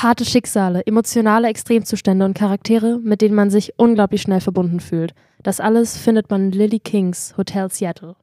Harte 0.00 0.24
Schicksale, 0.24 0.86
emotionale 0.86 1.48
Extremzustände 1.48 2.24
und 2.24 2.34
Charaktere, 2.34 3.00
mit 3.02 3.20
denen 3.20 3.34
man 3.34 3.50
sich 3.50 3.72
unglaublich 3.78 4.22
schnell 4.22 4.40
verbunden 4.40 4.78
fühlt. 4.78 5.12
Das 5.42 5.58
alles 5.58 5.96
findet 5.98 6.30
man 6.30 6.46
in 6.46 6.52
Lily 6.52 6.78
Kings 6.78 7.34
Hotel 7.36 7.68
Seattle. 7.68 8.14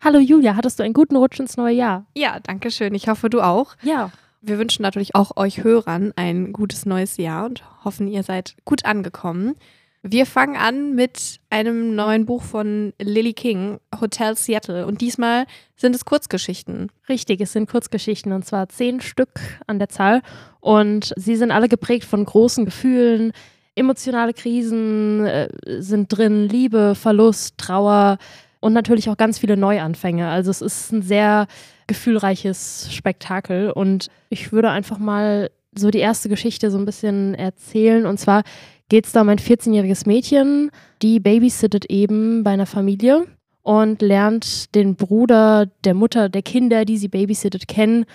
Hallo 0.00 0.18
Julia, 0.18 0.56
hattest 0.56 0.78
du 0.78 0.82
einen 0.82 0.94
guten 0.94 1.14
Rutsch 1.14 1.38
ins 1.40 1.58
neue 1.58 1.74
Jahr? 1.74 2.06
Ja, 2.16 2.40
danke 2.40 2.70
schön. 2.70 2.94
Ich 2.94 3.08
hoffe, 3.08 3.28
du 3.28 3.42
auch. 3.42 3.76
Ja. 3.82 4.12
Wir 4.40 4.58
wünschen 4.58 4.82
natürlich 4.82 5.14
auch 5.14 5.36
euch 5.36 5.62
Hörern 5.62 6.14
ein 6.16 6.54
gutes 6.54 6.86
neues 6.86 7.18
Jahr 7.18 7.44
und 7.44 7.62
hoffen, 7.84 8.08
ihr 8.08 8.22
seid 8.22 8.56
gut 8.64 8.86
angekommen. 8.86 9.56
Wir 10.02 10.26
fangen 10.26 10.56
an 10.56 10.94
mit 10.94 11.40
einem 11.50 11.96
neuen 11.96 12.24
Buch 12.24 12.42
von 12.42 12.92
Lily 13.00 13.32
King, 13.32 13.80
Hotel 14.00 14.36
Seattle. 14.36 14.86
Und 14.86 15.00
diesmal 15.00 15.44
sind 15.74 15.94
es 15.94 16.04
Kurzgeschichten. 16.04 16.90
Richtig, 17.08 17.40
es 17.40 17.52
sind 17.52 17.68
Kurzgeschichten 17.68 18.32
und 18.32 18.44
zwar 18.44 18.68
zehn 18.68 19.00
Stück 19.00 19.40
an 19.66 19.80
der 19.80 19.88
Zahl. 19.88 20.22
Und 20.60 21.12
sie 21.16 21.34
sind 21.34 21.50
alle 21.50 21.68
geprägt 21.68 22.04
von 22.04 22.24
großen 22.24 22.64
Gefühlen. 22.64 23.32
Emotionale 23.74 24.34
Krisen 24.34 25.26
äh, 25.26 25.48
sind 25.80 26.16
drin, 26.16 26.48
Liebe, 26.48 26.94
Verlust, 26.94 27.58
Trauer 27.58 28.18
und 28.60 28.72
natürlich 28.72 29.10
auch 29.10 29.16
ganz 29.16 29.38
viele 29.38 29.56
Neuanfänge. 29.56 30.28
Also 30.28 30.52
es 30.52 30.62
ist 30.62 30.92
ein 30.92 31.02
sehr 31.02 31.48
gefühlreiches 31.88 32.88
Spektakel 32.92 33.72
und 33.72 34.08
ich 34.28 34.52
würde 34.52 34.70
einfach 34.70 34.98
mal 34.98 35.50
so 35.76 35.90
die 35.90 35.98
erste 35.98 36.28
Geschichte 36.28 36.70
so 36.70 36.78
ein 36.78 36.84
bisschen 36.84 37.34
erzählen. 37.34 38.06
Und 38.06 38.18
zwar 38.18 38.42
geht 38.88 39.06
es 39.06 39.12
da 39.12 39.20
um 39.20 39.28
ein 39.28 39.38
14-jähriges 39.38 40.06
Mädchen, 40.06 40.70
die 41.02 41.20
babysittet 41.20 41.86
eben 41.86 42.42
bei 42.42 42.52
einer 42.52 42.66
Familie 42.66 43.26
und 43.62 44.00
lernt 44.00 44.74
den 44.74 44.96
Bruder 44.96 45.66
der 45.84 45.94
Mutter 45.94 46.28
der 46.28 46.42
Kinder, 46.42 46.84
die 46.84 46.96
sie 46.96 47.08
babysittet, 47.08 47.68
kennen. 47.68 48.06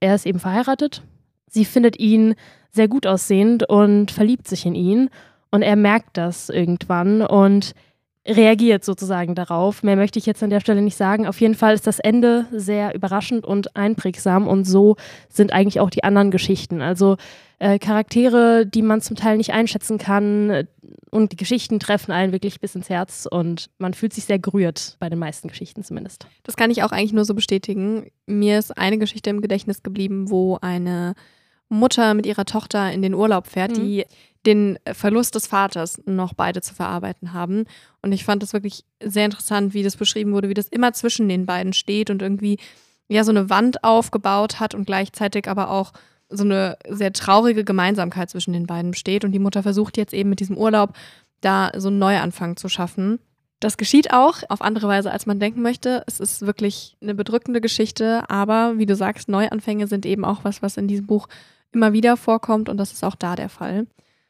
Er 0.00 0.14
ist 0.14 0.26
eben 0.26 0.40
verheiratet. 0.40 1.02
Sie 1.48 1.64
findet 1.64 1.98
ihn 1.98 2.34
sehr 2.70 2.88
gut 2.88 3.06
aussehend 3.06 3.68
und 3.68 4.10
verliebt 4.10 4.48
sich 4.48 4.66
in 4.66 4.74
ihn. 4.74 5.10
Und 5.50 5.62
er 5.62 5.76
merkt 5.76 6.16
das 6.16 6.48
irgendwann 6.48 7.22
und 7.22 7.72
reagiert 8.26 8.84
sozusagen 8.84 9.34
darauf. 9.34 9.82
Mehr 9.82 9.96
möchte 9.96 10.18
ich 10.18 10.26
jetzt 10.26 10.42
an 10.42 10.50
der 10.50 10.60
Stelle 10.60 10.82
nicht 10.82 10.96
sagen. 10.96 11.26
Auf 11.26 11.40
jeden 11.40 11.54
Fall 11.54 11.74
ist 11.74 11.86
das 11.86 11.98
Ende 11.98 12.46
sehr 12.50 12.94
überraschend 12.94 13.44
und 13.44 13.76
einprägsam 13.76 14.48
und 14.48 14.64
so 14.64 14.96
sind 15.28 15.52
eigentlich 15.52 15.80
auch 15.80 15.90
die 15.90 16.04
anderen 16.04 16.30
Geschichten. 16.30 16.82
Also 16.82 17.16
äh, 17.58 17.78
Charaktere, 17.78 18.66
die 18.66 18.82
man 18.82 19.00
zum 19.00 19.16
Teil 19.16 19.36
nicht 19.36 19.52
einschätzen 19.52 19.98
kann 19.98 20.66
und 21.10 21.32
die 21.32 21.36
Geschichten 21.36 21.78
treffen 21.78 22.12
einen 22.12 22.32
wirklich 22.32 22.60
bis 22.60 22.74
ins 22.74 22.90
Herz 22.90 23.26
und 23.30 23.70
man 23.78 23.94
fühlt 23.94 24.12
sich 24.12 24.24
sehr 24.24 24.38
gerührt 24.38 24.96
bei 24.98 25.08
den 25.08 25.18
meisten 25.18 25.48
Geschichten 25.48 25.84
zumindest. 25.84 26.26
Das 26.42 26.56
kann 26.56 26.70
ich 26.70 26.82
auch 26.82 26.92
eigentlich 26.92 27.12
nur 27.12 27.24
so 27.24 27.34
bestätigen. 27.34 28.10
Mir 28.26 28.58
ist 28.58 28.76
eine 28.76 28.98
Geschichte 28.98 29.30
im 29.30 29.40
Gedächtnis 29.40 29.82
geblieben, 29.82 30.30
wo 30.30 30.58
eine 30.60 31.14
Mutter 31.68 32.14
mit 32.14 32.26
ihrer 32.26 32.44
Tochter 32.44 32.92
in 32.92 33.02
den 33.02 33.14
Urlaub 33.14 33.46
fährt, 33.46 33.72
mhm. 33.72 33.74
die 33.74 34.04
den 34.46 34.78
Verlust 34.92 35.34
des 35.34 35.48
Vaters 35.48 36.00
noch 36.06 36.32
beide 36.32 36.62
zu 36.62 36.74
verarbeiten 36.74 37.32
haben. 37.32 37.64
Und 38.00 38.12
ich 38.12 38.24
fand 38.24 38.42
das 38.42 38.52
wirklich 38.52 38.84
sehr 39.02 39.24
interessant, 39.24 39.74
wie 39.74 39.82
das 39.82 39.96
beschrieben 39.96 40.32
wurde, 40.32 40.48
wie 40.48 40.54
das 40.54 40.68
immer 40.68 40.92
zwischen 40.92 41.28
den 41.28 41.46
beiden 41.46 41.72
steht 41.72 42.10
und 42.10 42.22
irgendwie 42.22 42.58
ja 43.08 43.24
so 43.24 43.30
eine 43.30 43.50
Wand 43.50 43.82
aufgebaut 43.82 44.60
hat 44.60 44.74
und 44.74 44.86
gleichzeitig 44.86 45.48
aber 45.48 45.70
auch 45.70 45.92
so 46.28 46.44
eine 46.44 46.76
sehr 46.88 47.12
traurige 47.12 47.64
Gemeinsamkeit 47.64 48.30
zwischen 48.30 48.52
den 48.52 48.66
beiden 48.66 48.92
besteht. 48.92 49.24
Und 49.24 49.32
die 49.32 49.38
Mutter 49.38 49.62
versucht 49.62 49.96
jetzt 49.96 50.14
eben 50.14 50.30
mit 50.30 50.40
diesem 50.40 50.56
Urlaub 50.56 50.92
da 51.40 51.70
so 51.76 51.88
einen 51.88 51.98
Neuanfang 51.98 52.56
zu 52.56 52.68
schaffen. 52.68 53.18
Das 53.60 53.76
geschieht 53.76 54.12
auch 54.12 54.42
auf 54.48 54.60
andere 54.60 54.86
Weise, 54.86 55.10
als 55.10 55.26
man 55.26 55.40
denken 55.40 55.62
möchte. 55.62 56.02
Es 56.06 56.20
ist 56.20 56.42
wirklich 56.42 56.96
eine 57.00 57.14
bedrückende 57.14 57.60
Geschichte, 57.60 58.28
aber 58.28 58.74
wie 58.76 58.86
du 58.86 58.94
sagst, 58.94 59.28
Neuanfänge 59.28 59.86
sind 59.86 60.04
eben 60.04 60.24
auch 60.24 60.44
was, 60.44 60.62
was 60.62 60.76
in 60.76 60.88
diesem 60.88 61.06
Buch 61.06 61.28
immer 61.72 61.92
wieder 61.92 62.16
vorkommt 62.16 62.68
und 62.68 62.76
das 62.76 62.92
ist 62.92 63.04
auch 63.04 63.14
da 63.14 63.36
der 63.36 63.48
Fall. 63.48 63.86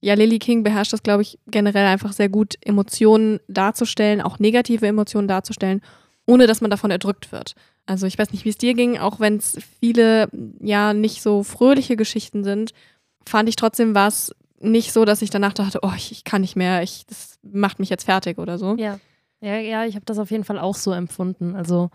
Ja, 0.00 0.14
Lily 0.14 0.38
King 0.38 0.62
beherrscht 0.62 0.92
das, 0.92 1.02
glaube 1.02 1.22
ich, 1.22 1.38
generell 1.48 1.86
einfach 1.86 2.12
sehr 2.12 2.28
gut, 2.28 2.54
Emotionen 2.60 3.40
darzustellen, 3.48 4.20
auch 4.20 4.38
negative 4.38 4.86
Emotionen 4.86 5.26
darzustellen, 5.26 5.82
ohne 6.26 6.46
dass 6.46 6.60
man 6.60 6.70
davon 6.70 6.90
erdrückt 6.90 7.32
wird. 7.32 7.54
Also 7.86 8.06
ich 8.06 8.18
weiß 8.18 8.32
nicht, 8.32 8.44
wie 8.44 8.50
es 8.50 8.58
dir 8.58 8.74
ging, 8.74 8.98
auch 8.98 9.18
wenn 9.18 9.38
es 9.38 9.58
viele 9.80 10.28
ja 10.60 10.92
nicht 10.92 11.22
so 11.22 11.42
fröhliche 11.42 11.96
Geschichten 11.96 12.44
sind, 12.44 12.72
fand 13.26 13.48
ich 13.48 13.56
trotzdem 13.56 13.94
was 13.94 14.34
nicht 14.60 14.92
so, 14.92 15.04
dass 15.04 15.22
ich 15.22 15.30
danach 15.30 15.52
dachte, 15.52 15.80
oh, 15.82 15.92
ich, 15.96 16.12
ich 16.12 16.24
kann 16.24 16.42
nicht 16.42 16.56
mehr, 16.56 16.82
ich, 16.82 17.06
das 17.06 17.38
macht 17.42 17.78
mich 17.78 17.88
jetzt 17.88 18.04
fertig 18.04 18.38
oder 18.38 18.58
so. 18.58 18.76
Ja, 18.76 18.98
ja, 19.40 19.56
ja 19.56 19.84
ich 19.84 19.94
habe 19.94 20.04
das 20.04 20.18
auf 20.18 20.30
jeden 20.30 20.44
Fall 20.44 20.58
auch 20.58 20.76
so 20.76 20.92
empfunden. 20.92 21.56
Also 21.56 21.90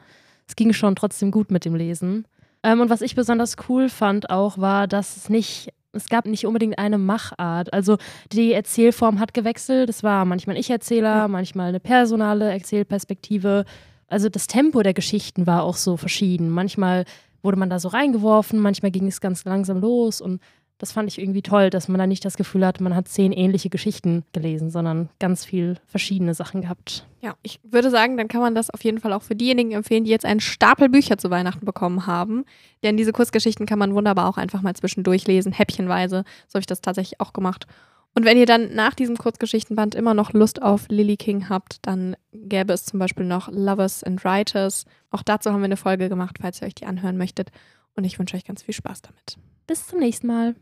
es 0.48 0.56
ging 0.56 0.74
schon 0.74 0.96
trotzdem 0.96 1.32
gut 1.32 1.52
mit 1.52 1.66
dem 1.66 1.76
Lesen. 1.76 2.26
Ähm, 2.64 2.82
und 2.82 2.90
was 2.90 3.02
ich 3.02 3.16
besonders 3.16 3.56
cool 3.70 3.90
fand 3.90 4.30
auch, 4.30 4.58
war, 4.58 4.88
dass 4.88 5.18
es 5.18 5.30
nicht 5.30 5.74
es 5.96 6.10
gab 6.10 6.26
nicht 6.26 6.48
unbedingt 6.48 6.80
eine 6.80 6.98
Machart. 6.98 7.72
Also 7.72 7.98
die 8.32 8.52
Erzählform 8.52 9.20
hat 9.20 9.34
gewechselt. 9.34 9.90
Es 9.90 10.02
war 10.02 10.26
manchmal 10.26 10.56
ein 10.56 10.60
Ich-Erzähler, 10.60 11.28
manchmal 11.28 11.70
eine 11.70 11.80
personale 11.80 12.52
Erzählperspektive. 12.52 13.64
Also 14.08 14.28
das 14.28 14.48
Tempo 14.48 14.82
der 14.82 14.96
Geschichten 14.96 15.46
war 15.46 15.64
auch 15.64 15.76
so 15.76 15.96
verschieden. 15.96 16.50
Manchmal 16.50 17.06
wurde 17.44 17.58
man 17.58 17.70
da 17.70 17.80
so 17.80 17.90
reingeworfen, 17.90 18.60
manchmal 18.60 18.92
ging 18.92 19.08
es 19.08 19.22
ganz 19.22 19.46
langsam 19.46 19.82
los 19.82 20.22
und 20.22 20.42
das 20.84 20.92
fand 20.92 21.10
ich 21.10 21.18
irgendwie 21.18 21.42
toll, 21.42 21.70
dass 21.70 21.88
man 21.88 21.98
da 21.98 22.06
nicht 22.06 22.26
das 22.26 22.36
Gefühl 22.36 22.66
hat, 22.66 22.82
man 22.82 22.94
hat 22.94 23.08
zehn 23.08 23.32
ähnliche 23.32 23.70
Geschichten 23.70 24.26
gelesen, 24.34 24.70
sondern 24.70 25.08
ganz 25.18 25.46
viel 25.46 25.78
verschiedene 25.86 26.34
Sachen 26.34 26.60
gehabt. 26.60 27.08
Ja, 27.22 27.36
ich 27.42 27.62
würde 27.64 27.90
sagen, 27.90 28.18
dann 28.18 28.28
kann 28.28 28.42
man 28.42 28.54
das 28.54 28.70
auf 28.70 28.84
jeden 28.84 29.00
Fall 29.00 29.14
auch 29.14 29.22
für 29.22 29.34
diejenigen 29.34 29.72
empfehlen, 29.72 30.04
die 30.04 30.12
jetzt 30.12 30.26
einen 30.26 30.42
Stapel 30.42 30.90
Bücher 30.90 31.18
zu 31.18 31.30
Weihnachten 31.30 31.66
bekommen 31.66 32.06
haben. 32.06 32.44
Denn 32.84 32.98
diese 32.98 33.14
Kurzgeschichten 33.14 33.66
kann 33.66 33.80
man 33.80 33.96
wunderbar 33.96 34.28
auch 34.28 34.36
einfach 34.36 34.62
mal 34.62 34.76
zwischendurch 34.76 35.26
lesen, 35.26 35.54
häppchenweise. 35.54 36.26
So 36.50 36.56
habe 36.56 36.60
ich 36.60 36.66
das 36.66 36.82
tatsächlich 36.82 37.22
auch 37.22 37.32
gemacht. 37.32 37.66
Und 38.14 38.26
wenn 38.26 38.38
ihr 38.38 38.46
dann 38.46 38.76
nach 38.76 38.94
diesem 38.94 39.16
Kurzgeschichtenband 39.16 39.96
immer 39.96 40.14
noch 40.14 40.34
Lust 40.34 40.62
auf 40.62 40.88
Lily 40.90 41.16
King 41.16 41.48
habt, 41.48 41.78
dann 41.84 42.18
gäbe 42.34 42.74
es 42.74 42.84
zum 42.84 43.00
Beispiel 43.00 43.26
noch 43.26 43.48
Lovers 43.50 44.04
and 44.04 44.26
Writers. 44.26 44.84
Auch 45.12 45.24
dazu 45.24 45.50
haben 45.50 45.62
wir 45.62 45.66
eine 45.66 45.78
Folge 45.78 46.10
gemacht, 46.10 46.40
falls 46.42 46.62
ihr 46.62 46.68
euch 46.68 46.76
die 46.76 46.88
anhören 46.88 47.16
möchtet. 47.16 47.52
Und 47.96 48.04
ich 48.04 48.20
wünsche 48.20 48.36
euch 48.36 48.44
ganz 48.44 48.64
viel 48.64 48.74
Spaß 48.74 49.02
damit. 49.04 49.38
Bis 49.66 49.88
zum 49.88 50.00
nächsten 50.00 50.28
Mal. 50.28 50.56